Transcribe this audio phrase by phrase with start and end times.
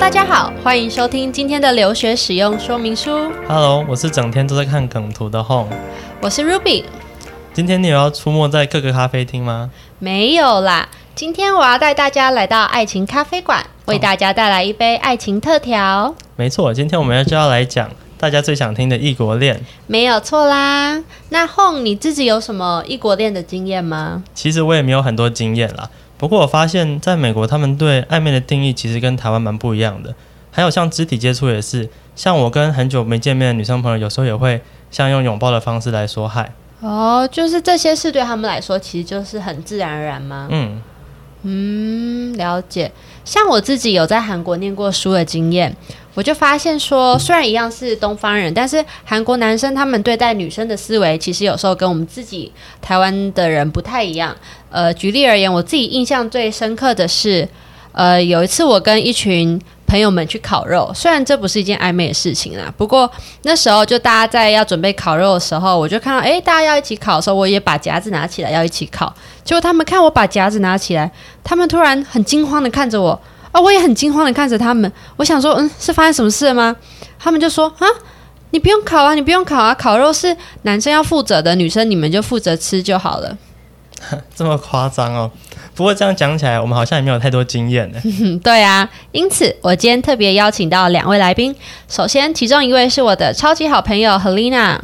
[0.00, 3.30] 大家好，欢迎收听今天的留学使用说明书。
[3.46, 5.68] Hello，我是整天都在看梗图的 Home。
[6.22, 6.84] 我是 Ruby，
[7.52, 9.70] 今天你有要出没在各个咖啡厅吗？
[9.98, 10.88] 没有啦。
[11.14, 16.14] 今天我要带大家来到爱情咖啡馆，为大家带来一杯爱情特调。
[16.34, 19.60] 没错，今天我们要就要来讲大家最想听的异国恋。
[19.86, 20.98] 没有错啦。
[21.28, 24.24] 那 Home 你自己有什么异国恋的经验吗？
[24.34, 30.14] 其实我也没有很多经验啦，不过我发现在美国，他们对暧昧的定义其实跟台湾蛮不一样的。
[30.50, 36.52] 还有像肢体接触也是，像我跟很久没见面的女生朋友，有时候也会像用拥抱的方式来说嗨。
[36.80, 40.46] 哦，就是这些事对他们来说，其实就是很自然而然吗？
[40.50, 40.82] 嗯，
[41.44, 42.92] 嗯，了解。
[43.30, 45.72] 像我自己有在韩国念过书的经验，
[46.14, 52.50] 我就发现说，虽然一样是东方人，但是韩国男生他们对待女生的思维，其实有时候跟我们自己
[52.82, 54.36] 台湾的人不太一样。
[54.68, 57.48] 呃，举例而言，我自己印象最深刻的是，
[57.92, 63.10] 呃，有一次我跟一群朋友们去烤肉，虽然这不是一件暧昧的事情啦，不过
[63.42, 69.12] 那时候就大家在要准备烤肉的时候，我就看到，诶，大家要一起烤的时候，我也把夹子拿起来要一起烤。
[69.42, 71.10] 结果他们看我把夹子拿起来，
[71.42, 74.90] 他们突然很惊慌的看着我，啊，我也很惊慌的看着他们。
[75.16, 76.76] 我想说，嗯，是发生什么事了吗？
[77.18, 77.86] 他们就说，啊，
[78.50, 83.36] 你不用烤啊，你不用烤啊，烤肉是男生要负责的，女生你们就负责吃就好了。
[84.36, 85.28] 这么夸张哦。
[85.80, 87.98] 不过这样讲起来，我们好像也没有太多经验呢。
[88.04, 91.56] 嗯， 对啊，因此我今天特别邀请到两位来宾。
[91.88, 94.78] 首先，其中一位是我的超级好朋友 Helena。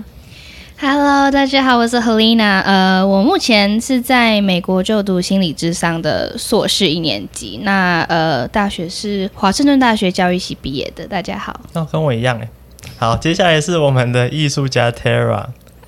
[0.80, 2.62] Hello，大家好，我是 Helena。
[2.62, 7.60] 呃，我目前是在美国就读心理智商的硕士一年级。
[7.62, 11.06] 那呃，大学是华盛顿大学教育系毕业的。
[11.06, 11.60] 大家好。
[11.74, 12.48] 那、跟我一样哎。
[12.96, 15.44] 好，接下来是我们的艺术家 Tara。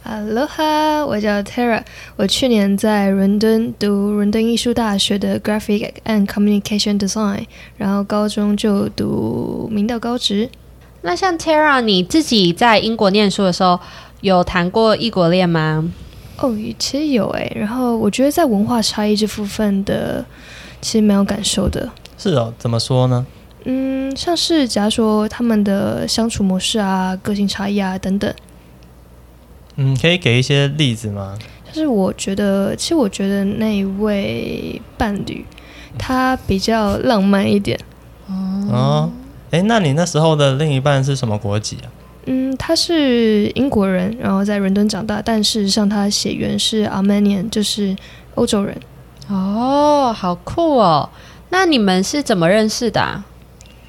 [0.08, 1.82] Aloha，我叫 Tara，
[2.16, 7.44] 我去年在伦敦读伦敦艺术大学的 Graphic and Communication Design，
[7.76, 10.48] 然后高中就读明道高职。
[11.02, 13.78] 那像 Tara，你自己在英国念书的时候，
[14.22, 15.92] 有谈过异国恋吗？
[16.38, 20.24] 哦，其实有诶，然后我觉得在文化差异这部分的，
[20.80, 21.86] 其实蛮有感受的。
[22.16, 23.26] 是哦，怎么说呢？
[23.64, 28.32] 嗯，像是假如说他们的相处模式啊、个性差异啊等等，
[29.80, 31.38] 嗯，可以给一些例子吗？
[31.64, 35.44] 就是我觉得，其实我觉得那一位伴侣
[35.96, 37.78] 他比较浪漫一点。
[38.26, 39.10] 哦，
[39.50, 41.86] 诶，那你那时候的另一半是什么国籍啊？
[42.26, 47.96] 嗯，他是英国人，然后在伦敦长大，但事实上他血缘是 Armenian，就是
[48.34, 48.76] 欧洲人。
[49.28, 51.08] 哦，好酷哦！
[51.50, 53.24] 那你们是怎么认识的、啊？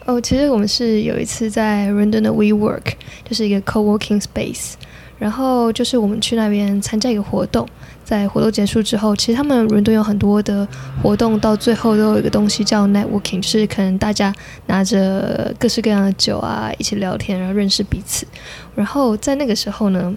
[0.06, 2.94] 哦，其实我们是有一次在伦敦的 WeWork，
[3.28, 4.74] 就是一个 co-working space，
[5.20, 7.68] 然后就是我们去那边参加一个活动，
[8.06, 10.68] 在活动结束之后，其实他们伦敦有很多的
[11.04, 14.34] 活动，到最后都有一个东西叫 networking，就是可能大家
[14.68, 18.26] 拿着各式各样的酒啊，一起聊天，然后认识彼此。
[18.76, 20.16] 然后在那个时候呢，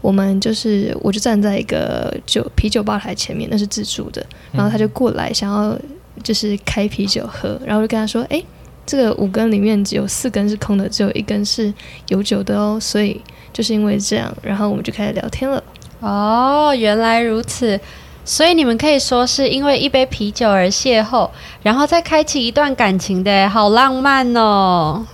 [0.00, 5.78] 我们就是我就站在一个酒啤酒吧台前面，那是自助的，然后他就过来想要
[6.22, 8.42] 就是开啤酒喝，然后就跟他说，哎。
[8.86, 11.72] 这个五根里面只有四根是空的，只有一根是
[12.08, 13.20] 有酒的哦，所以
[13.52, 15.62] 就是因为这样，然后我们就开始聊天了。
[16.00, 17.80] 哦，原来如此，
[18.24, 21.30] 所以你们可以说是因为一杯啤酒而邂逅，
[21.62, 25.06] 然后再开启一段感情的，好浪漫哦。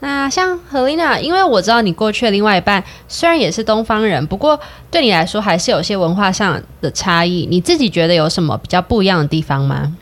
[0.00, 4.58] 那像 Helena，因为我知道你过去的另外一半虽然也是东方人，不过
[4.90, 7.46] 对你来说还是有些文化上的差异。
[7.50, 9.96] 你自己觉得有什么比较不一样的地方吗？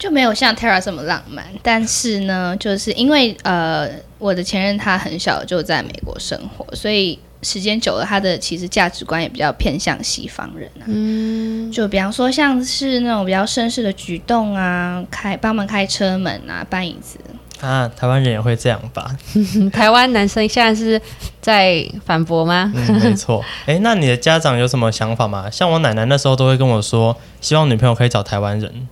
[0.00, 3.86] 就没有像 Tara 这么浪漫，但是呢，就是因为呃，
[4.18, 10.84] 我的前任他很小就在美国生活，所以时间久了，他的其实价值观也比较偏向西方人啊。
[10.86, 17.18] 嗯，就比方说像是那种比较绅士的举动啊，开帮忙开车门啊，搬椅子。
[17.60, 19.14] 啊，台湾人也会这样吧？
[19.70, 20.98] 台湾男生现在是
[21.42, 22.72] 在反驳吗？
[22.74, 23.44] 嗯，没错。
[23.66, 25.50] 诶，那你的家长有什么想法吗？
[25.50, 28.88] 像我奶奶那时候都会跟我说，希望女朋友可以找台湾人。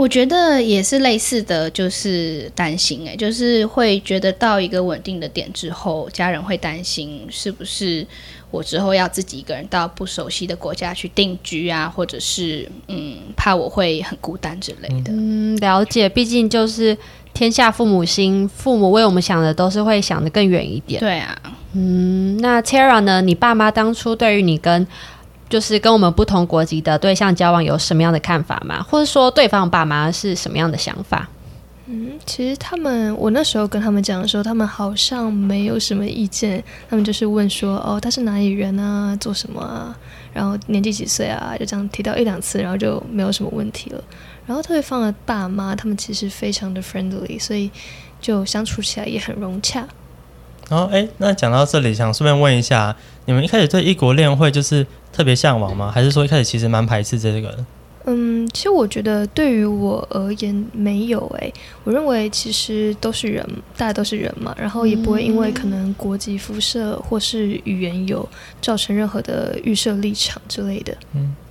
[0.00, 8.06] 我觉得也是类似的，就是担心哎、就是会觉得到一个稳定的点之后，家人会担心是不是
[8.50, 15.12] 我之后要自己一个人到不熟悉的国家去定居啊，或者是嗯，怕我会很孤单之类的。
[15.12, 16.08] 嗯，了解。
[16.08, 16.96] 毕竟就是
[17.34, 20.98] 天下父母心，父母为我们想的都是会想的更远一点。
[20.98, 21.38] 对啊，
[21.74, 23.20] 嗯，那 Tara 呢？
[23.20, 24.86] 你爸妈当初对于你跟
[25.50, 28.82] 就是跟我们不同国籍的对象交往有什么样的看法吗？
[28.88, 31.28] 或者说对方爸妈是什么样的想法？
[31.86, 39.92] 嗯，其实他们，我那时候跟他们讲的时候，他们好像没有什么意见，他们就是问说，哦，他是哪里人啊，做什么啊，
[40.32, 44.00] 然后年纪几岁啊，就这样提到一两次，然后就没有什么问题了。
[44.46, 47.68] 然后对方的爸妈他们其实非常的 friendly，所以
[48.20, 49.84] 就相处起来也很融洽。
[50.68, 52.94] 然后，哎，那讲到这里，想顺便问一下，
[53.24, 55.90] 你们一开始对异国恋会就是特别向往吗？
[55.92, 57.64] 还是说一开始其实蛮排斥这个的？
[58.06, 61.52] 嗯，其实我觉得对于我而言没有诶、
[61.84, 63.46] 我认为其实都是人，
[63.76, 68.26] 大家都是人嘛，然后也不会因为可能国籍、肤色或是语言有
[68.62, 70.96] 造成任何的预设立场之类的。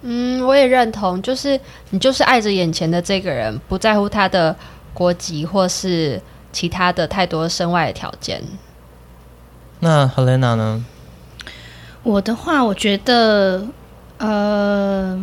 [0.01, 1.57] 嗯，我也认同，就是
[1.91, 4.53] 你就是爱着眼前的这个人，不在乎他的
[4.91, 6.19] 国籍或是
[6.51, 8.41] 其他的太多身外的条件。
[9.81, 10.83] 那 Helena 呢？
[12.03, 13.67] 我的话，我觉得，
[14.17, 15.21] 呃，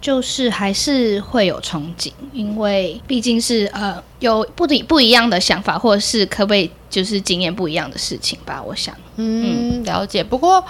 [0.00, 8.62] 就是还是会有憧憬，因为毕竟是呃有不一不一样的想法，或者是可不可以就是经验不一样的事情吧。
[8.62, 10.22] 我想，嗯，了解。
[10.22, 10.62] 不过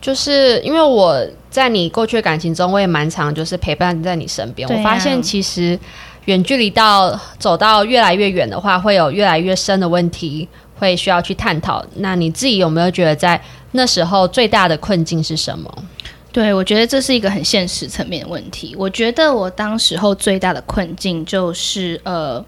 [0.00, 4.68] 就是因为我在你过去的感情中，我也蛮常就是陪伴在你身边。
[4.68, 5.78] 啊我发现其实
[6.24, 10.48] 远距离到走到越来越远的话，会有越来越深的问题
[10.78, 11.84] 会需要去探讨。
[11.96, 13.40] 那你自己有没有觉得在
[13.72, 15.84] 那时候最大的困境是什么？
[16.30, 18.74] 对我觉得这是一个很现实层面的问题。
[18.78, 22.44] 我觉得我当时候最大的困境就是呃。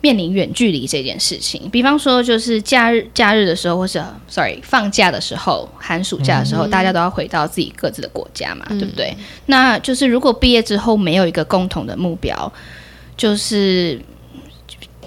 [0.00, 3.98] 面临远距离这件事情，比方说就是假日假日的时候，或是
[4.28, 9.16] sorry 放假的时候，寒暑假的时候，大家都要回到自己各自的国家嘛，对不对？
[9.46, 12.52] 那就是如果毕业之后没有一个共同的目标，
[13.16, 13.98] 就是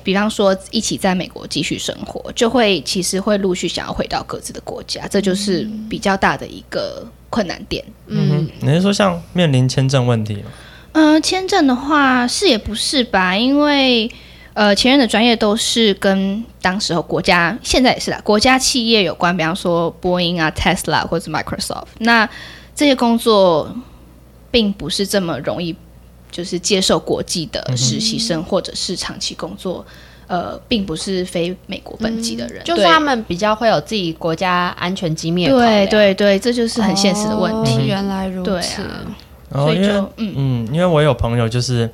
[0.07, 7.83] 比方说一起在美国继续生活，就会其实会陆续想要回到各自的国家，这就是比较大的一个困难点。
[8.05, 10.43] 嗯哼，你是说像面临签证问题吗？
[10.93, 14.09] 嗯，签证的话是也不是吧，因为
[14.53, 22.29] 呃前任的专业都是跟当时候国家现在也是啦，国家企业有关，比方说波音啊、Tesla 或者是 Microsoft，那
[22.73, 23.75] 这些工作
[24.49, 25.75] 并不是这么容易，
[26.31, 29.85] 就是接受国际的实习生或者是长期工作。
[30.27, 37.77] 呃，并不是非美国本籍的人，就是他们比较会有自己国家安全机密对量对对，这就是很现实的问题。
[37.77, 38.81] 哦原来如对此。
[38.81, 39.07] 啊，
[39.49, 41.89] 然后因为所以就嗯嗯，因为我有朋友就是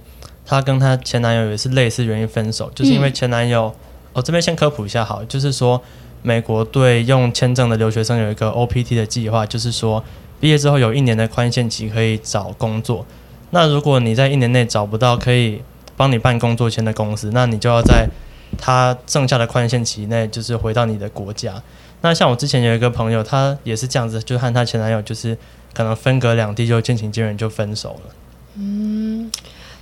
[0.48, 3.72] 她跟她前男友也是类似原因分手，就是因为前男友，
[4.14, 5.80] 我、这边先科普一下好，就是说
[6.24, 10.04] 美国对用签证的留学生有一个 OPT 的计划，就是说
[10.40, 13.06] 毕业之后有一年的宽限期可以找工作。
[13.54, 15.62] 那如果你在一年内找不到可以
[15.96, 18.10] 帮你办工作签的公司，那你就要在
[18.58, 21.62] 他剩下的宽限期内，就是回到你的国家。
[22.02, 25.38] 那像我之前有一个朋友，他也是这样子，就和她前男友就是
[25.72, 28.14] 可能分隔两地就渐行渐远就分手了。
[28.56, 29.32] 嗯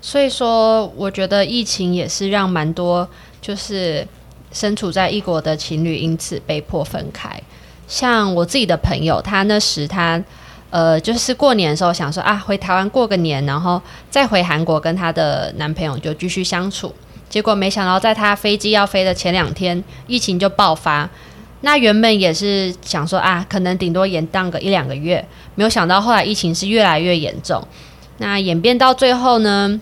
[0.02, 3.08] 所以说，我觉得疫情也是让蛮多
[3.42, 4.06] 就是
[4.52, 7.42] 身处在异国的情侣因此被迫分开。
[7.88, 10.22] 像我自己的朋友，他那时他
[10.72, 13.80] 呃，就是过年的时候想说啊，回台湾过个年，然后
[14.10, 16.92] 再回韩国跟她的男朋友就继续相处。
[17.30, 21.08] 结果没想到，在她飞机要飞的前两天，疫情就爆发。
[21.62, 25.24] 那原本也是想说啊，可能顶多延宕个一两个月，
[25.56, 27.62] 没有想到后来疫情是越来越严重。
[28.18, 29.80] 那演变到最后呢，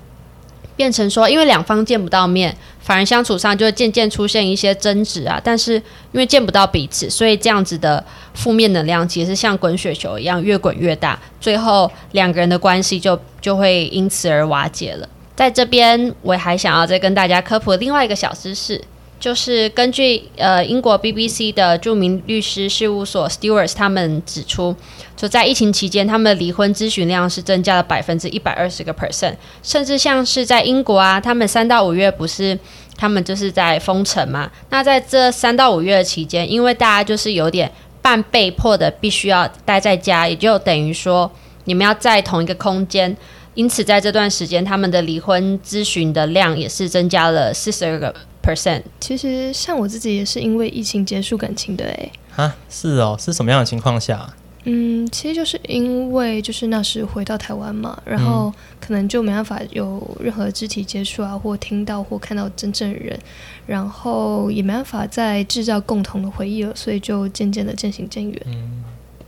[0.80, 5.38] 变成说，因为两方见不到面，反而相处上就会渐渐出现一些争执啊。
[5.44, 5.82] 但是因
[6.14, 8.02] 为见不到彼此，所以这样子的
[8.34, 15.10] 负面能量其实像滚雪球一样越滚越大，最后两个人的关系就就会因此而瓦解了。
[15.36, 18.82] 在这边，我还想要再跟大家科普另外一个小知识，
[19.20, 24.76] 就是根据呃英国 BBC 的著名律师事务所 Stewarts 他们指出，
[25.18, 32.58] 就在疫情期间，他们的离婚咨询量是增加了百分之一百二十个 percent，甚至像是在英国啊，他们三到五月不是
[32.96, 37.70] 他们就是在封城嘛，那在这三到五月的期间，因为大家就是有点
[38.02, 41.30] 半被迫的必须要待在家，也就等于说
[41.66, 43.18] 你们要在同一个空间。
[43.56, 48.14] 因此，在这段时间，他们的离婚咨询的量也是增加了四十二个
[48.50, 48.82] percent。
[49.00, 52.12] 其实像我自己也是因为疫情结束感情的诶。
[52.36, 54.34] 啊，是哦，是什么样的情况下？
[54.66, 63.18] 嗯，其实就是因为就是那时回到台湾嘛，然后可能就没办法有任何肢体接触啊，或听到或看到真正的人，
[63.66, 68.42] 然后也没办法再制造共同的回忆了，所以就渐渐的渐行渐远。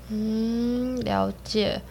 [0.09, 1.81] 嗯，了解。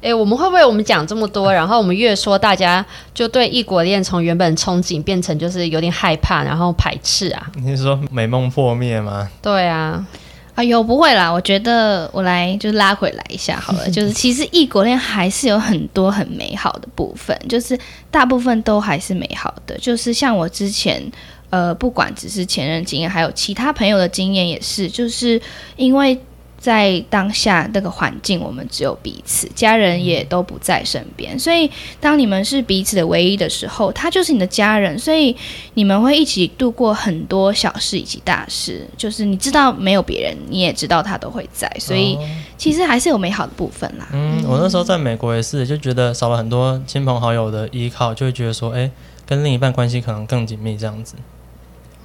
[0.00, 7.50] 诶，我们会不会我们讲这么多，然后我们越说，大家就对异国恋从原本憧憬变成就是有点害怕，然后排斥啊？
[7.56, 9.28] 你是说美梦破灭吗？
[9.42, 10.06] 对啊，
[10.54, 17.78] 哎呦，不会啦，我觉得我来就拉回来一下好了， 就是其实异国恋还是有很多很美好的部分，就是
[18.10, 21.02] 大部分都还是美好的，就是像我之前。
[21.50, 25.42] 呃，不管只是前任经验，还有其他朋友的经验，也是，就是
[25.74, 26.16] 因为
[26.60, 31.36] 在当下那个环境，我们只有彼此，家人也都不在身边。
[31.38, 34.98] 所以，当你们是彼此的唯一的时候，他就是你的家人。
[34.98, 35.34] 所以，
[35.72, 38.86] 你们会一起度过很多小事以及大事。
[38.98, 41.66] 就是你知道没有别人，你也知道他都会在。
[41.78, 42.18] 所以，
[42.58, 44.06] 其实还是有美好的部分啦。
[44.12, 48.90] 嗯，我那时候在美国也是，就觉得少了很多亲朋好友的依靠，就会觉得说，哎，
[49.24, 51.14] 跟另一半关系可能更紧密这样子。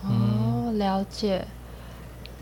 [0.04, 1.46] 哦，了解。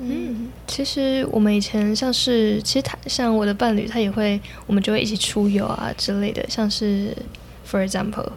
[0.06, 6.44] 嗯，其实我们以前像是，其实他像我的伴侣，他也会，我们就会一起出游啊之类的。
[6.50, 7.16] 像是
[7.66, 8.30] ，for example，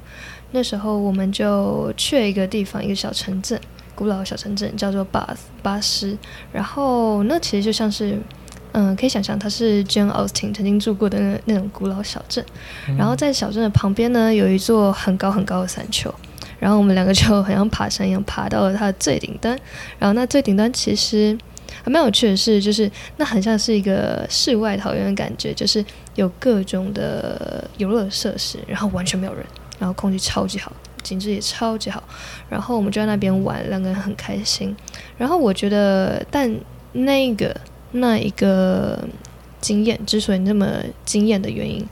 [0.53, 3.61] 那时候我们就去了一个地方，一个小城镇，
[3.95, 6.17] 古老的小城镇叫做巴巴斯。
[6.53, 8.19] 然后那其实就像是，
[8.73, 12.45] 嗯，可以想象它是 Jane Austen 曾经住过的那那种古老小镇。
[12.97, 16.15] 然后在小镇的旁边呢，有一座很高很高的山丘。
[16.59, 19.55] 然后我们两个就好像爬山一样，爬到了它的最顶端。
[19.99, 21.37] 然后那最顶端其实
[21.83, 29.45] 还蛮有趣的是，就是那很像是一个世外桃源的感觉，就是有各种的游乐设施，然后完全没有人，
[29.79, 32.03] 然后空气超级好，景致也超级好。
[32.49, 34.75] 然后我们就在那边玩，两个人很开心。
[35.17, 36.55] 然后我觉得，但
[36.93, 37.57] 那个
[37.93, 38.99] 那一个。
[39.59, 41.85] 经验之所以那么惊艳的原因，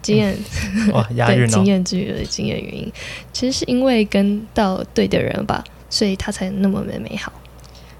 [0.00, 0.34] 经验
[0.94, 1.48] 哇， 押韵哦！
[1.48, 2.90] 经验之余的经验原因，
[3.34, 7.30] 其实是因为跟到对的人吧，所以他才那么美美好。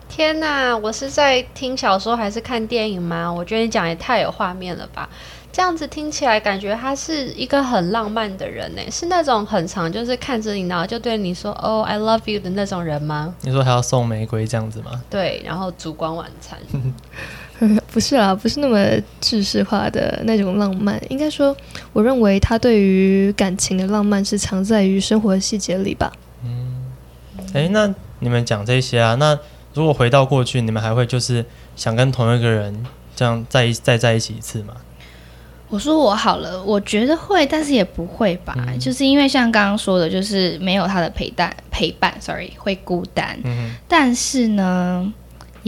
[0.09, 3.33] 天哪，我是在听小说还是看电影吗？
[3.33, 5.09] 我觉得你讲也太有画面了吧！
[5.53, 13.35] 这样子听起来感觉他是一个很浪漫的人呢，是那种很长就是看着你然后就对你说“哦，I love you” 的那种人吗？
[13.43, 15.03] 你说还要送玫瑰这样子吗？
[15.11, 16.59] 对，然后烛光晚餐。
[17.93, 18.79] 不是啦，不是那么
[19.21, 21.01] 制式化的那种浪漫。
[21.09, 21.57] 应该说，
[21.93, 26.13] 我认为他对于感情的浪漫是藏在于生活细节里吧。
[26.45, 26.85] 嗯，
[27.55, 29.17] 哎，那你们讲这些啊？
[29.17, 29.37] 那
[29.79, 31.45] 如果回到过去，你们还会就是
[31.77, 34.75] 想跟同一个人这样再一再在一起一次吗？
[35.69, 38.57] 我说我好了，我觉得会，但是也不会吧。
[38.81, 43.39] 就是因为像刚刚说的，就是没有他的陪伴陪伴，sorry，会孤单。
[43.45, 45.13] 嗯，但是呢。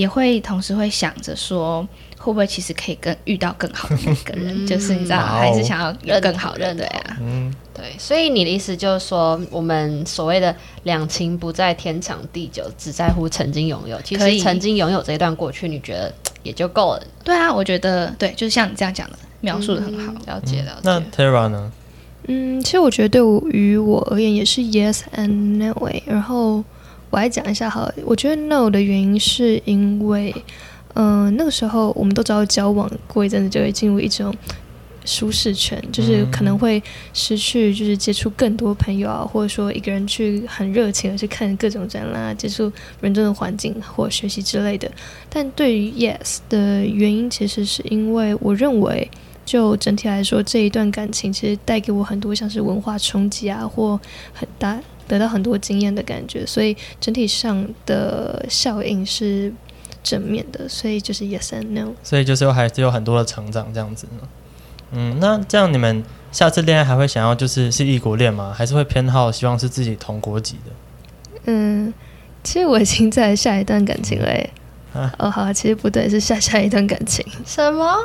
[0.00, 4.66] 也会同时会想着说，会不会其实可以更遇到更好的那个人？
[4.66, 7.19] 就是你知道，还是想要有更好的对啊？
[7.21, 7.85] 嗯，对。
[7.99, 14.00] 所以你的意思就是说，我们所谓的两情不在天长地久，只在乎曾经拥有。
[14.00, 16.11] 其实曾经拥有这一段过去，你觉得
[16.42, 17.02] 也就够了。
[17.23, 20.80] 对啊，我觉得对，就是像你这样讲的，描述的很好，了解了解。
[20.85, 21.71] 那 Tara 呢？
[22.26, 26.02] 嗯，其实我觉得对于我而言也是 Yes and No way。
[26.07, 26.64] 然后。
[27.11, 30.33] 我来讲一下哈，我觉得 no 的原因是因为，
[30.95, 34.33] 嗯，那个时候我们都知道交往过一阵子就会进入一种
[35.05, 36.81] 舒适圈，就是可能会
[37.12, 44.88] 失去就是接触更多朋友啊，或者说一个人去很热情的去看各种展览，接触人真的环境或学习之类的。
[45.29, 49.11] 但对于 yes 的原因，其实是因为我认为，
[49.45, 53.99] 就整体来说这一段感情其实带给我很多像是文化冲击啊，或
[54.33, 54.79] 很大。
[55.11, 59.52] 得到很多经验的感觉，所以整体上的效应是
[60.05, 61.93] 正面的，所以就是 yes and no。
[62.05, 64.29] 所以就是还是有很多的成长这样子呢。
[64.93, 68.55] 嗯，那这样你们下次恋爱还会想要就是是异国恋吗？
[68.57, 70.73] 还是会偏好希望是自己同国籍的？
[71.47, 71.93] 嗯，
[72.45, 74.29] 其实我已经在下一段感情了。
[74.93, 77.26] 啊，哦，好，其实不对，是下下一段感情。
[77.45, 77.97] 什么？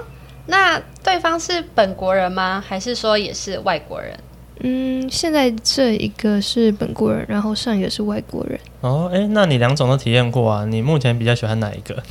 [0.48, 2.64] 那对方是本国人吗？
[2.68, 4.16] 还是说也是外国人？
[4.62, 8.60] 嗯，现在这一个是本国人，然后上一个是外国人。
[8.82, 10.66] 哦，哎，那你两种都体验过啊？
[10.66, 12.02] 你目前比较喜欢哪一个？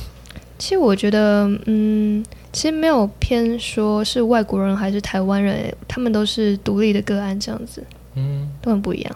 [0.57, 2.23] 其实我觉得，嗯，
[2.53, 7.83] 其实没有偏说是外国人还是台湾人，他们都是独立的个案，这样子，
[8.15, 9.15] 嗯，都很不一样。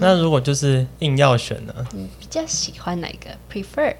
[0.00, 1.72] 那如果就是硬要选呢？
[1.94, 3.94] 你比较喜欢哪一个？Prefer？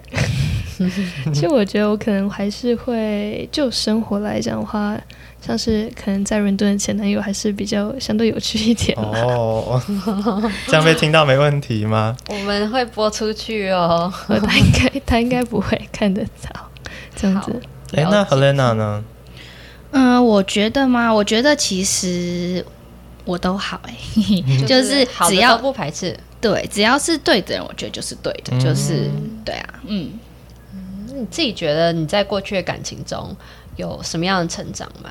[1.33, 4.99] 其实我觉得我可能还是会就生活来讲的话。
[5.43, 9.81] 像是可能在伦敦的前男友还是比较相对有趣一点哦，
[10.69, 12.15] 这样被听到没问题吗？
[12.29, 16.69] 我们会播出去哦，他应该他应该不会看得到
[17.17, 17.59] 这样子。
[17.95, 19.03] 哎，那 Helena 呢？
[19.93, 21.11] 嗯，我觉得吗？
[21.11, 22.63] 我觉得其实
[23.25, 23.95] 我都好哎，
[24.69, 29.09] 就是只要不排斥，对，只要是对的人，我觉得就是对的，就是
[29.43, 30.11] 对啊，嗯嗯，
[31.21, 33.37] 你自己觉得你在过去的感情中？
[33.77, 35.11] 有什么样的成长吗？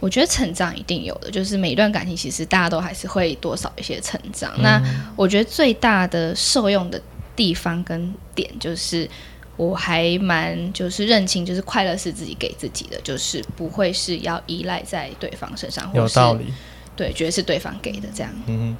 [0.00, 4.52] 我觉得成长一定有的，就是每一段感情其实大家都还是会多少一些成长。
[4.60, 4.82] 那
[5.14, 7.00] 我觉得最大的受用的
[7.36, 9.08] 地方跟点，就是
[9.56, 15.88] 我还蛮就是认清，就是快乐是自己给自己的，就是不会是要依赖在对方身上。
[15.94, 16.52] 有道理，
[16.96, 18.32] 对，觉得是对方给的这样。
[18.46, 18.76] 嗯，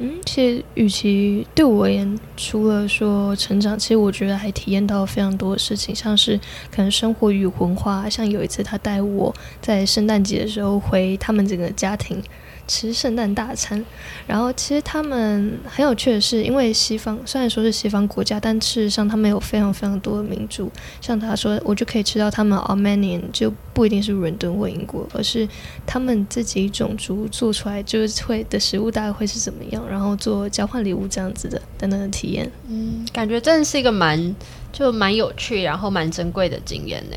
[0.00, 6.38] 嗯，其实与其对我而言，除了说成长，其实我觉得还体验到非常多的事情，像是
[6.70, 8.08] 可能生活与文化。
[8.08, 12.22] 像有一次，他带我在圣诞节的时候回他们整个家庭。
[12.68, 13.82] 吃圣诞大餐，
[14.26, 20.70] 然后其实他们很有趣的是，因为西方虽然说是西方国家，但事实上他们有非常非常多的民族。
[21.00, 25.48] 像他说，我就可以吃到他们 Armenian 就不一定是伦敦或英国，而是
[25.86, 32.50] 他们自己种族做出来就是会的食物大概会是怎么样，然后做交换礼物这样子的等等的体验。
[32.68, 34.36] 嗯，感觉真的是一个蛮
[34.70, 37.16] 就蛮有趣，然后蛮珍贵的经验呢。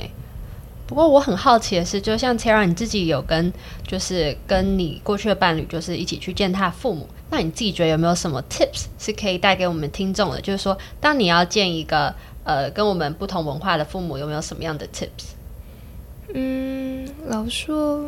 [0.91, 3.49] 不过我很好奇的是，就像 Tara 你自己有跟
[3.87, 10.41] 就是跟你过去的伴侣，就是一起去见他父母，那你自己觉得有没有什么 tips 是可以带给我们听众的？
[10.41, 15.29] 就是说，当你要见一个呃跟我们不同文化的父母，有没有什么样的 tips？
[16.33, 18.03] 嗯，老实说，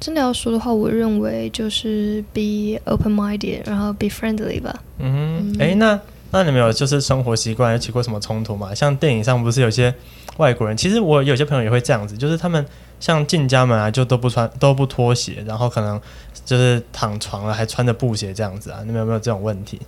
[0.00, 4.82] 真的要说的话，我认为就是 be open-minded，然后 be friendly 吧。
[4.98, 8.74] 嗯，哎，那那你们有就是生活习惯有起过什么冲突吗？
[8.74, 9.94] 像电影上不是有些？
[10.36, 12.64] 外国人其实我有些朋友也会这样子，就是他们
[13.00, 16.00] 像进家门啊，就都不穿都不脱鞋，然后可能
[16.44, 19.80] 就是躺床了还穿着布鞋这样子啊，你们有没有这种问题？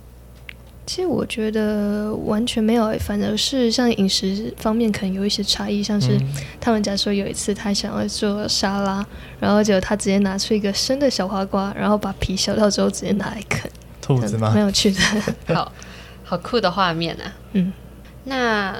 [0.85, 6.19] 其实我觉得完全没有，反而是像饮食方面可能有一些差异，像是
[6.59, 9.05] 他们家说有一次他想要做沙拉，
[9.39, 13.71] 然后结果他直接拿出一个生的小花瓜，然后把皮削掉之后直接拿来啃，
[14.01, 14.51] 兔子吗？
[14.53, 14.99] 蛮有趣的，
[15.55, 15.71] 好
[16.31, 17.27] 好酷的画面啊！
[17.51, 17.73] 嗯，
[18.23, 18.73] 那。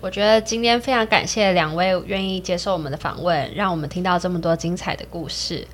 [0.00, 5.64] 我觉得今天非常感谢两位愿意接受我们的访问，让我们听到这么多精彩的故事。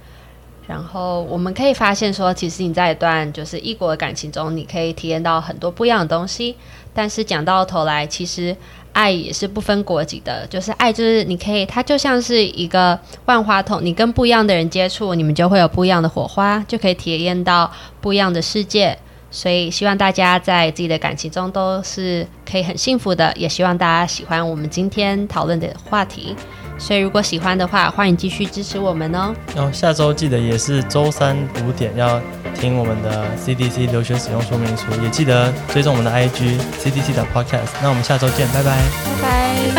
[0.66, 6.54] 然后我们可以发现说，其实你在一段就是异国的感情中，你可以体验到很多不一样的东西。
[6.92, 8.54] 但是讲到头来，其实
[8.92, 17.72] 爱也是不分国籍的，就是爱就是你可以，它就像是一个万花筒，你跟不一样的人接触，你们就会有不一样的火花，就可以体验到
[18.02, 18.98] 不一样的世界。
[19.30, 26.34] 所以希望大家在自己的感情中都是可以很幸福的，也希望大家喜欢我们今天讨论的话题。
[26.78, 29.34] 所以如果喜欢的话，欢迎继续支持我们哦。
[29.54, 32.20] 然后下周记得也是周三五点要
[32.54, 37.70] 听我们的 CDC 留学使用说明书，也记得追踪我们的 IG CDC 的 Podcast。
[37.82, 38.76] 那我们下周见，拜拜，
[39.20, 39.77] 拜拜，拜。